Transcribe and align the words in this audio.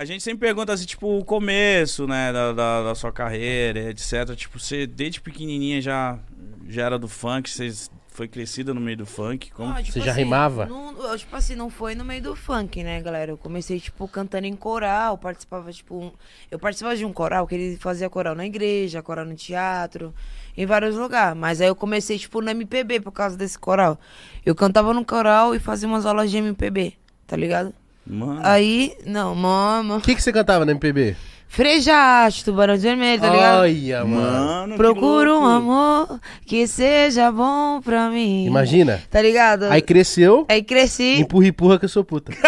A 0.00 0.04
gente 0.04 0.22
sempre 0.22 0.46
pergunta 0.46 0.72
assim, 0.72 0.86
tipo, 0.86 1.18
o 1.18 1.24
começo, 1.24 2.06
né, 2.06 2.32
da, 2.32 2.52
da, 2.52 2.82
da 2.84 2.94
sua 2.94 3.10
carreira, 3.10 3.90
etc. 3.90 4.32
Tipo, 4.36 4.56
você 4.60 4.86
desde 4.86 5.20
pequenininha 5.20 5.80
já, 5.82 6.16
já 6.68 6.84
era 6.84 6.96
do 6.96 7.08
funk, 7.08 7.50
você 7.50 7.68
foi 8.06 8.28
crescida 8.28 8.72
no 8.72 8.80
meio 8.80 8.98
do 8.98 9.06
funk? 9.06 9.50
Como? 9.50 9.72
Ah, 9.72 9.82
tipo 9.82 9.94
Você 9.94 10.00
já 10.02 10.12
assim, 10.12 10.20
rimava? 10.22 10.66
não- 10.66 10.96
eu, 11.02 11.18
tipo 11.18 11.34
assim, 11.34 11.56
não 11.56 11.68
foi 11.68 11.96
no 11.96 12.04
meio 12.04 12.22
do 12.22 12.36
funk, 12.36 12.80
né, 12.84 13.00
galera? 13.02 13.32
Eu 13.32 13.36
comecei, 13.36 13.80
tipo, 13.80 14.06
cantando 14.06 14.46
em 14.46 14.54
coral, 14.54 15.18
participava, 15.18 15.72
tipo... 15.72 15.96
um- 15.98 16.12
Eu 16.48 16.60
participava 16.60 16.94
de 16.96 17.04
um 17.04 17.12
coral, 17.12 17.44
que 17.48 17.56
ele 17.56 17.76
fazia 17.76 18.08
coral 18.08 18.36
na 18.36 18.46
igreja, 18.46 19.02
coral 19.02 19.24
no 19.24 19.34
teatro, 19.34 20.14
em 20.56 20.64
vários 20.64 20.94
lugares. 20.94 21.36
Mas 21.36 21.60
aí 21.60 21.66
eu 21.66 21.74
comecei, 21.74 22.16
tipo, 22.20 22.40
no 22.40 22.48
MPB 22.50 23.00
por 23.00 23.10
causa 23.10 23.36
desse 23.36 23.58
coral. 23.58 23.98
Eu 24.46 24.54
cantava 24.54 24.94
no 24.94 25.04
coral 25.04 25.56
e 25.56 25.58
fazia 25.58 25.88
umas 25.88 26.06
aulas 26.06 26.30
de 26.30 26.36
MPB, 26.36 26.92
tá 27.26 27.36
ligado? 27.36 27.74
Mano, 28.08 28.40
Aí, 28.42 28.94
não, 29.04 29.34
mama... 29.34 29.96
O 29.96 30.00
que, 30.00 30.14
que 30.14 30.22
você 30.22 30.32
cantava 30.32 30.64
no 30.64 30.70
MPB? 30.70 31.14
Tubarão 32.44 32.76
de 32.76 32.82
vermelho, 32.82 33.20
tá 33.20 33.30
ligado? 33.30 33.60
Olha, 33.60 34.04
mano. 34.04 34.76
Procuro 34.76 35.40
um 35.40 35.46
amor 35.46 36.20
que 36.46 36.66
seja 36.66 37.32
bom 37.32 37.80
pra 37.80 38.10
mim. 38.10 38.44
Imagina. 38.46 39.02
Tá 39.10 39.20
ligado? 39.20 39.64
Aí 39.64 39.80
cresceu, 39.82 40.44
Aí 40.48 40.62
cresci. 40.62 41.20
empurra, 41.20 41.46
empurra 41.46 41.78
que 41.78 41.84
eu 41.86 41.88
sou 41.88 42.04
puta. 42.04 42.32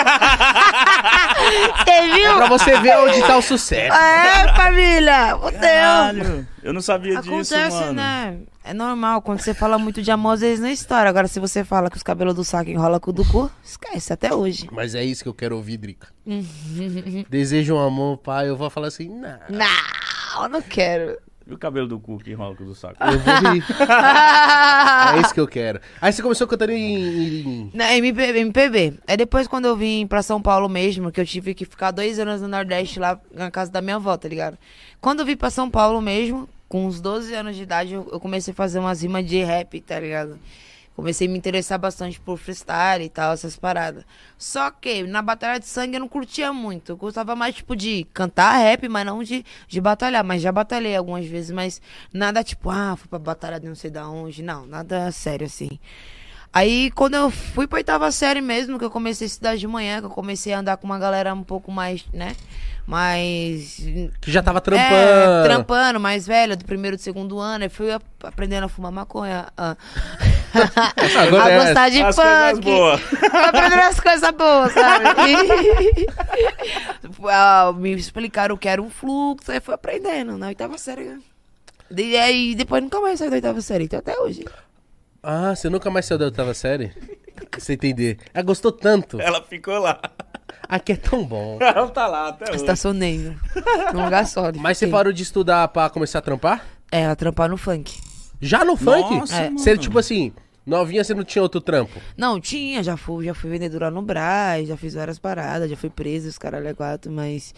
Você 1.85 2.15
viu? 2.15 2.37
pra 2.37 2.49
você 2.49 2.79
ver 2.81 2.97
onde 2.99 3.21
tá 3.23 3.37
o 3.37 3.43
sucesso. 3.43 3.97
É, 3.97 4.55
família. 4.55 5.37
Fudeu. 5.37 5.59
Caralho, 5.61 6.47
eu 6.63 6.73
não 6.73 6.81
sabia 6.83 7.17
disso, 7.17 7.55
Acontece, 7.55 7.77
mano. 7.77 7.93
né? 7.95 8.37
É 8.71 8.75
normal, 8.75 9.21
quando 9.21 9.41
você 9.41 9.53
fala 9.53 9.77
muito 9.79 10.01
de 10.01 10.13
amor, 10.13 10.35
às 10.35 10.41
vezes 10.43 10.61
não 10.61 10.69
estoura. 10.69 11.09
Agora, 11.09 11.27
se 11.27 11.41
você 11.41 11.65
fala 11.65 11.91
que 11.91 11.97
os 11.97 12.05
cabelos 12.05 12.35
do 12.37 12.45
saco 12.45 12.71
enrola 12.71 13.01
com 13.01 13.11
o 13.11 13.13
do 13.13 13.25
cu, 13.25 13.51
esquece 13.65 14.13
até 14.13 14.33
hoje. 14.33 14.69
Mas 14.71 14.95
é 14.95 15.03
isso 15.05 15.25
que 15.25 15.29
eu 15.29 15.35
quero 15.35 15.57
ouvir, 15.57 15.77
Drica. 15.77 16.07
Desejo 17.29 17.75
um 17.75 17.81
amor, 17.81 18.19
pai. 18.19 18.49
Eu 18.49 18.57
vou 18.57 18.71
falar 18.71 18.87
assim, 18.87 19.09
não. 19.09 19.39
Não, 19.49 20.43
eu 20.45 20.49
não 20.49 20.63
quero. 20.63 21.19
E 21.49 21.53
o 21.53 21.59
cabelo 21.59 21.89
do 21.89 21.99
cu 21.99 22.19
que 22.19 22.31
enrola 22.31 22.55
com 22.55 22.63
o 22.63 22.67
do 22.69 22.75
saco? 22.77 22.95
Eu 23.03 23.19
vou 23.19 23.53
rir. 23.53 23.65
É 25.17 25.21
isso 25.21 25.35
que 25.35 25.41
eu 25.41 25.49
quero. 25.49 25.81
Aí 26.01 26.13
você 26.13 26.23
começou 26.23 26.47
cantando 26.47 26.71
em- 26.71 27.71
Na 27.75 27.93
MPB, 27.97 28.39
MPB. 28.39 28.95
Aí 29.09 29.17
depois, 29.17 29.49
quando 29.49 29.65
eu 29.65 29.77
vim 29.77 30.07
pra 30.07 30.23
São 30.23 30.41
Paulo 30.41 30.69
mesmo, 30.69 31.11
que 31.11 31.21
eu 31.21 31.27
tive 31.27 31.55
que 31.55 31.65
ficar 31.65 31.91
dois 31.91 32.21
anos 32.21 32.41
no 32.41 32.47
Nordeste, 32.47 33.01
lá 33.01 33.19
na 33.35 33.51
casa 33.51 33.73
da 33.73 33.81
minha 33.81 33.97
avó, 33.97 34.17
tá 34.17 34.29
ligado? 34.29 34.57
Quando 35.01 35.21
eu 35.21 35.27
vim 35.27 35.37
pra 35.37 35.51
São 35.51 35.69
Paulo 35.69 36.01
mesmo, 36.01 36.49
com 36.71 36.87
uns 36.87 37.01
12 37.01 37.35
anos 37.35 37.57
de 37.57 37.65
idade, 37.65 37.95
eu, 37.95 38.05
comecei 38.21 38.53
a 38.53 38.55
fazer 38.55 38.79
umas 38.79 39.03
rimas 39.03 39.27
de 39.27 39.43
rap, 39.43 39.81
tá 39.81 39.99
ligado? 39.99 40.39
Comecei 40.95 41.27
a 41.27 41.31
me 41.31 41.37
interessar 41.37 41.77
bastante 41.81 42.21
por 42.21 42.39
freestyle 42.39 43.05
e 43.05 43.09
tal, 43.09 43.33
essas 43.33 43.57
paradas. 43.57 44.05
Só 44.39 44.71
que 44.71 45.03
na 45.03 45.21
Batalha 45.21 45.59
de 45.59 45.67
Sangue 45.67 45.97
eu 45.97 46.01
não 46.01 46.09
curtia 46.09 46.53
muito. 46.53 46.93
Eu 46.93 46.97
gostava 46.97 47.35
mais, 47.35 47.57
tipo, 47.57 47.75
de 47.75 48.07
cantar 48.15 48.57
rap, 48.59 48.89
mas 48.89 49.05
não 49.05 49.21
de, 49.25 49.45
de 49.67 49.81
batalhar. 49.81 50.23
Mas 50.23 50.43
já 50.43 50.53
batalhei 50.53 50.95
algumas 50.95 51.27
vezes, 51.27 51.51
mas 51.51 51.83
nada 52.13 52.45
tipo, 52.45 52.71
ah, 52.71 52.95
fui 52.97 53.09
pra 53.09 53.19
batalha 53.19 53.59
de 53.59 53.67
não 53.67 53.75
sei 53.75 53.91
da 53.91 54.09
onde. 54.09 54.41
Não, 54.41 54.65
nada 54.65 55.11
sério 55.11 55.47
assim. 55.47 55.77
Aí, 56.53 56.93
quando 56.93 57.15
eu 57.15 57.31
fui 57.31 57.67
pra 57.67 57.79
oitava 57.79 58.13
série 58.13 58.41
mesmo, 58.41 58.79
que 58.79 58.85
eu 58.85 58.91
comecei 58.91 59.25
a 59.25 59.29
estudar 59.29 59.57
de 59.57 59.67
manhã, 59.67 59.99
que 59.99 60.07
eu 60.07 60.11
comecei 60.11 60.53
a 60.53 60.61
andar 60.61 60.77
com 60.77 60.87
uma 60.87 60.99
galera 61.01 61.35
um 61.35 61.43
pouco 61.43 61.73
mais, 61.73 62.05
né? 62.13 62.37
Mais. 62.91 63.77
Que 64.21 64.31
já 64.33 64.43
tava 64.43 64.61
trampando. 64.61 64.93
É, 64.95 65.43
trampando, 65.45 66.01
mais 66.01 66.27
velha, 66.27 66.57
do 66.57 66.65
primeiro 66.65 66.97
e 66.97 66.99
do 66.99 67.03
segundo 67.03 67.39
ano. 67.39 67.63
Aí 67.65 67.71
fui 67.71 67.89
aprendendo 68.25 68.65
a 68.65 68.69
fumar 68.69 68.91
maconha. 68.91 69.47
A, 69.57 69.77
Agora 71.23 71.45
a 71.45 71.51
é- 71.51 71.65
gostar 71.65 71.89
de 71.89 72.03
As 72.03 72.17
coisas 72.17 72.51
funk. 72.53 72.65
boas. 72.65 73.01
aprendendo 73.33 73.83
as 73.83 74.01
coisas 74.01 74.31
boas, 74.33 74.73
sabe? 74.73 75.05
Ah, 77.29 77.73
me 77.77 77.93
explicaram 77.93 78.55
o 78.55 78.59
que 78.59 78.69
era 78.69 78.81
um 78.83 78.91
fluxo, 78.91 79.51
aí 79.53 79.61
fui 79.61 79.75
aprendendo 79.75 80.37
na 80.39 80.49
oitava 80.49 80.77
série. 80.79 81.19
E 81.97 82.17
aí 82.17 82.55
depois 82.55 82.83
nunca 82.83 83.01
mais 83.01 83.19
saí 83.19 83.29
da 83.31 83.37
oitava 83.37 83.61
série, 83.61 83.85
então 83.85 83.99
até 83.99 84.19
hoje. 84.19 84.45
Ah, 85.23 85.55
você 85.55 85.69
nunca 85.69 85.91
mais 85.91 86.07
saiu 86.07 86.19
da 86.19 86.27
oitava 86.27 86.55
série? 86.55 86.89
Pra 87.51 87.61
você 87.61 87.75
entender. 87.75 88.19
Ah, 88.35 88.43
gostou 88.43 88.73
tanto. 88.73 89.21
Ela 89.21 89.43
ficou 89.43 89.79
lá. 89.79 90.01
Aqui 90.71 90.93
é 90.93 90.97
tão 90.97 91.25
bom. 91.25 91.59
Ela 91.61 91.89
tá 91.89 92.07
lá 92.07 92.29
até 92.29 92.45
hoje. 92.45 92.57
Estacionei 92.57 93.19
né? 93.19 93.37
num 93.93 94.05
lugar 94.05 94.25
só. 94.25 94.53
Mas 94.55 94.79
você 94.79 94.87
parou 94.87 95.13
de 95.13 95.25
estudar 95.25 95.67
pra 95.69 95.91
começar 95.91 96.21
a 96.21 96.23
trampar? 96.23 96.65
É, 96.93 97.07
a 97.07 97.17
trampar 97.17 97.49
no 97.49 97.57
funk. 97.57 97.99
Já 98.41 98.65
no 98.65 98.77
funk? 98.77 99.17
Nossa, 99.17 99.35
É. 99.35 99.51
Você, 99.51 99.71
mano. 99.71 99.83
tipo 99.83 99.99
assim, 99.99 100.33
novinha, 100.71 101.05
você 101.05 101.13
não 101.13 101.25
tinha 101.25 101.43
outro 101.43 101.61
trampo? 101.61 102.01
Não, 102.17 102.41
tinha, 102.41 102.83
já 102.83 102.97
fui, 102.97 103.27
já 103.27 103.35
fui 103.35 103.51
vendedora 103.51 103.91
no 103.91 104.01
Brás, 104.01 104.69
já 104.69 104.77
fiz 104.77 104.95
várias 104.95 105.19
paradas, 105.19 105.69
já 105.69 105.77
fui 105.77 105.91
presa, 105.91 106.29
os 106.29 106.39
caras 106.39 106.65
é 106.65 106.73
quatro, 106.73 107.11
mas 107.11 107.53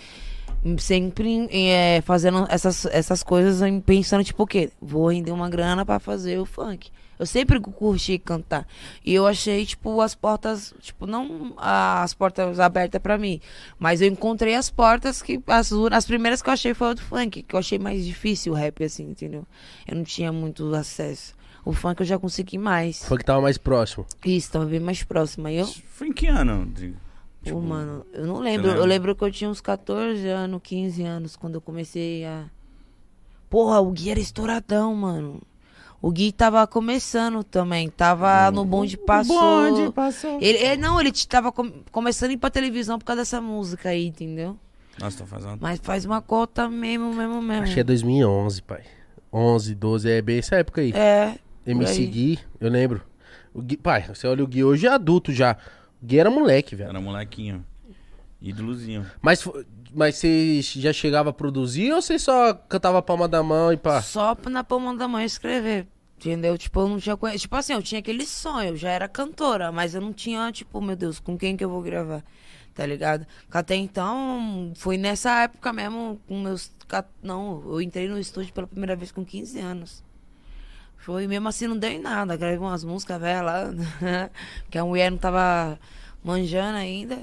sempre 0.78 1.48
é, 1.50 2.00
fazendo 2.02 2.46
essas, 2.48 2.86
essas 2.86 3.22
coisas, 3.22 3.60
pensando, 3.84 4.24
tipo, 4.24 4.42
o 4.42 4.46
quê? 4.46 4.70
Vou 4.80 5.10
render 5.10 5.32
uma 5.32 5.48
grana 5.50 5.84
pra 5.84 5.98
fazer 5.98 6.38
o 6.38 6.46
funk. 6.46 6.90
Eu 7.18 7.26
sempre 7.26 7.60
curti 7.60 8.18
cantar. 8.18 8.66
E 9.04 9.14
eu 9.14 9.26
achei, 9.26 9.64
tipo, 9.64 10.00
as 10.00 10.14
portas, 10.14 10.74
tipo, 10.80 11.06
não 11.06 11.54
as 11.56 12.14
portas 12.14 12.58
abertas 12.58 13.00
pra 13.00 13.18
mim, 13.18 13.40
mas 13.78 14.00
eu 14.00 14.08
encontrei 14.08 14.54
as 14.54 14.70
portas 14.70 15.22
que, 15.22 15.40
as, 15.46 15.70
as 15.72 16.04
primeiras 16.04 16.42
que 16.42 16.48
eu 16.48 16.52
achei 16.52 16.74
foi 16.74 16.90
o 16.90 16.94
do 16.94 17.02
funk, 17.02 17.42
que 17.42 17.54
eu 17.54 17.60
achei 17.60 17.78
mais 17.78 18.04
difícil 18.04 18.52
o 18.52 18.56
rap, 18.56 18.82
assim, 18.82 19.10
entendeu? 19.10 19.46
Eu 19.86 19.96
não 19.96 20.04
tinha 20.04 20.32
muito 20.32 20.74
acesso. 20.74 21.34
O 21.64 21.72
funk 21.72 22.00
eu 22.00 22.06
já 22.06 22.18
consegui 22.18 22.58
mais. 22.58 23.02
O 23.02 23.06
funk 23.06 23.24
tava 23.24 23.40
mais 23.40 23.56
próximo. 23.58 24.04
Isso, 24.24 24.50
tava 24.50 24.64
bem 24.64 24.80
mais 24.80 25.02
próximo. 25.04 25.46
Aí 25.46 25.58
eu. 25.58 25.66
Foi 25.66 26.08
em 26.08 26.12
que 26.12 26.26
ano? 26.26 26.66
De- 26.66 26.88
Pô, 26.90 26.96
tipo, 27.44 27.60
mano, 27.60 28.06
eu 28.12 28.26
não 28.26 28.38
lembro. 28.38 28.70
Eu 28.70 28.84
lembro 28.84 29.14
que 29.16 29.22
eu 29.24 29.30
tinha 29.30 29.50
uns 29.50 29.60
14 29.60 30.26
anos, 30.28 30.60
15 30.62 31.02
anos, 31.02 31.36
quando 31.36 31.54
eu 31.56 31.60
comecei 31.60 32.24
a. 32.24 32.44
Porra, 33.50 33.80
o 33.80 33.90
Gui 33.90 34.10
era 34.10 34.20
estouradão, 34.20 34.94
mano. 34.94 35.40
O 36.00 36.10
Gui 36.10 36.32
tava 36.32 36.66
começando 36.66 37.44
também. 37.44 37.88
Tava 37.88 38.50
no 38.50 38.64
bonde 38.64 38.96
passou. 38.96 39.36
bonde 39.72 39.92
passou. 39.92 40.38
Ele, 40.40 40.58
ele- 40.58 40.76
não, 40.80 41.00
ele 41.00 41.12
tava 41.28 41.52
com- 41.52 41.70
começando 41.92 42.30
a 42.30 42.32
ir 42.32 42.38
pra 42.38 42.50
televisão 42.50 42.98
por 42.98 43.04
causa 43.04 43.22
dessa 43.22 43.40
música 43.40 43.90
aí, 43.90 44.06
entendeu? 44.08 44.56
Nossa, 45.00 45.18
tô 45.18 45.26
fazendo. 45.26 45.58
Mas 45.60 45.78
faz 45.82 46.04
uma 46.04 46.20
cota 46.20 46.68
mesmo, 46.68 47.14
mesmo, 47.14 47.40
mesmo. 47.40 47.62
Acho 47.64 47.74
que 47.74 47.80
é 47.80 47.84
2011, 47.84 48.62
pai. 48.62 48.82
11, 49.32 49.74
12, 49.74 50.10
é 50.10 50.20
bem 50.20 50.38
essa 50.38 50.56
época 50.56 50.80
aí. 50.80 50.92
É. 50.92 51.36
MC 51.66 52.00
aí. 52.00 52.06
Gui, 52.06 52.38
eu 52.60 52.70
lembro. 52.70 53.02
O 53.54 53.60
Gui, 53.62 53.76
pai, 53.76 54.06
você 54.08 54.26
olha 54.26 54.42
o 54.42 54.46
Gui 54.46 54.64
hoje 54.64 54.86
é 54.86 54.90
adulto 54.90 55.32
já. 55.32 55.56
O 56.02 56.06
Gui 56.06 56.18
era 56.18 56.30
moleque, 56.30 56.74
velho. 56.74 56.90
Era 56.90 57.00
molequinho. 57.00 57.64
Ídolozinho. 58.40 59.06
Mas, 59.20 59.46
mas 59.94 60.16
você 60.16 60.60
já 60.62 60.92
chegava 60.92 61.30
a 61.30 61.32
produzir 61.32 61.92
ou 61.92 62.02
você 62.02 62.18
só 62.18 62.52
cantava 62.54 62.98
a 62.98 63.02
palma 63.02 63.28
da 63.28 63.42
mão 63.42 63.72
e 63.72 63.76
pá? 63.76 64.02
Só 64.02 64.36
na 64.50 64.64
palma 64.64 64.96
da 64.96 65.06
mão 65.06 65.20
escrever. 65.20 65.86
Entendeu? 66.16 66.56
Tipo, 66.56 66.80
eu 66.80 66.88
não 66.88 66.98
tinha 67.00 67.16
conhe- 67.16 67.38
Tipo 67.38 67.56
assim, 67.56 67.72
eu 67.72 67.82
tinha 67.82 67.98
aquele 67.98 68.24
sonho, 68.26 68.70
eu 68.70 68.76
já 68.76 68.90
era 68.90 69.08
cantora, 69.08 69.72
mas 69.72 69.94
eu 69.94 70.00
não 70.00 70.12
tinha, 70.12 70.50
tipo, 70.52 70.80
meu 70.80 70.94
Deus, 70.96 71.18
com 71.18 71.36
quem 71.36 71.56
que 71.56 71.64
eu 71.64 71.68
vou 71.70 71.82
gravar? 71.82 72.22
Tá 72.74 72.86
ligado? 72.86 73.26
Até 73.50 73.74
então, 73.74 74.72
foi 74.76 74.96
nessa 74.96 75.42
época 75.42 75.72
mesmo, 75.72 76.20
com 76.26 76.40
meus. 76.40 76.70
Não, 77.22 77.62
eu 77.66 77.80
entrei 77.82 78.08
no 78.08 78.18
estúdio 78.18 78.52
pela 78.52 78.66
primeira 78.66 78.94
vez 78.96 79.10
com 79.12 79.24
15 79.24 79.58
anos. 79.58 80.02
Foi 81.02 81.26
mesmo 81.26 81.48
assim, 81.48 81.66
não 81.66 81.76
deu 81.76 81.90
em 81.90 81.98
nada. 81.98 82.36
Gravei 82.36 82.58
umas 82.58 82.84
músicas 82.84 83.20
velhas 83.20 83.44
lá, 83.44 83.70
que 84.70 84.78
a 84.78 84.84
mulher 84.84 85.10
não 85.10 85.18
tava 85.18 85.76
manjando 86.22 86.78
ainda. 86.78 87.18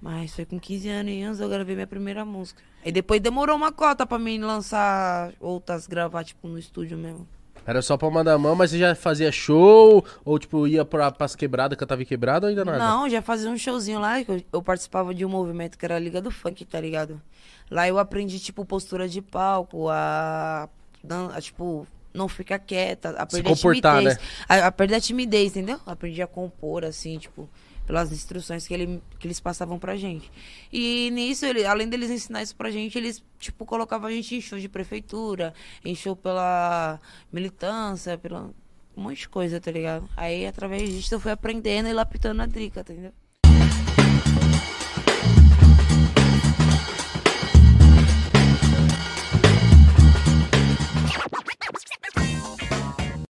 Mas 0.00 0.34
foi 0.34 0.46
com 0.46 0.58
15 0.58 0.88
anos 0.88 1.40
eu 1.40 1.48
gravei 1.48 1.74
minha 1.74 1.86
primeira 1.86 2.24
música. 2.24 2.62
E 2.82 2.90
depois 2.90 3.20
demorou 3.20 3.54
uma 3.54 3.70
cota 3.70 4.06
pra 4.06 4.18
mim 4.18 4.38
lançar 4.38 5.32
outras, 5.38 5.86
gravar, 5.86 6.24
tipo, 6.24 6.48
no 6.48 6.58
estúdio 6.58 6.96
mesmo. 6.96 7.28
Era 7.66 7.82
só 7.82 7.98
palma 7.98 8.24
da 8.24 8.38
mão, 8.38 8.56
mas 8.56 8.70
você 8.70 8.78
já 8.78 8.94
fazia 8.94 9.30
show? 9.30 10.02
Ou 10.24 10.38
tipo, 10.38 10.66
ia 10.66 10.82
pra, 10.82 11.10
pras 11.12 11.36
quebradas, 11.36 11.76
cantava 11.76 12.00
em 12.00 12.06
quebrada 12.06 12.46
ou 12.46 12.48
ainda 12.48 12.64
nada? 12.64 12.78
Não, 12.78 13.06
já 13.06 13.20
fazia 13.20 13.50
um 13.50 13.58
showzinho 13.58 14.00
lá, 14.00 14.24
que 14.24 14.30
eu, 14.30 14.42
eu 14.50 14.62
participava 14.62 15.14
de 15.14 15.26
um 15.26 15.28
movimento 15.28 15.76
que 15.76 15.84
era 15.84 15.96
a 15.96 15.98
Liga 15.98 16.22
do 16.22 16.30
Funk, 16.30 16.64
tá 16.64 16.80
ligado? 16.80 17.20
Lá 17.70 17.86
eu 17.86 17.98
aprendi, 17.98 18.40
tipo, 18.40 18.64
postura 18.64 19.06
de 19.06 19.20
palco, 19.20 19.90
a, 19.90 20.70
a, 21.34 21.40
tipo, 21.42 21.86
não 22.12 22.28
ficar 22.28 22.58
quieta, 22.58 23.10
a 23.10 23.28
Se 23.28 23.36
perder 23.36 23.48
comportar, 23.48 23.96
a 23.96 23.98
timidez. 23.98 24.18
né? 24.18 24.24
A, 24.48 24.66
a 24.66 24.72
perder 24.72 24.94
a 24.96 25.00
timidez, 25.00 25.50
entendeu? 25.52 25.80
Aprendi 25.86 26.20
a 26.22 26.26
compor, 26.26 26.84
assim, 26.84 27.18
tipo, 27.18 27.48
pelas 27.86 28.12
instruções 28.12 28.66
que, 28.66 28.74
ele, 28.74 29.02
que 29.18 29.26
eles 29.26 29.40
passavam 29.40 29.78
pra 29.78 29.96
gente. 29.96 30.30
E 30.72 31.10
nisso, 31.12 31.44
ele, 31.46 31.64
além 31.64 31.88
deles 31.88 32.10
ensinar 32.10 32.42
isso 32.42 32.54
pra 32.54 32.70
gente, 32.70 32.96
eles, 32.96 33.22
tipo, 33.38 33.64
colocavam 33.64 34.08
a 34.08 34.12
gente 34.12 34.34
em 34.36 34.40
show 34.40 34.58
de 34.58 34.68
prefeitura, 34.68 35.52
em 35.84 35.94
show 35.94 36.14
pela 36.14 37.00
militância, 37.32 38.16
pela 38.18 38.50
um 38.96 39.02
monte 39.02 39.20
de 39.20 39.28
coisa, 39.28 39.60
tá 39.60 39.70
ligado? 39.70 40.08
Aí, 40.16 40.46
através 40.46 40.90
disso, 40.90 41.14
eu 41.14 41.20
fui 41.20 41.30
aprendendo 41.32 41.88
e 41.88 41.92
lapidando 41.92 42.42
a 42.42 42.46
drica, 42.46 42.84
tá 42.84 42.92
entendeu? 42.92 43.12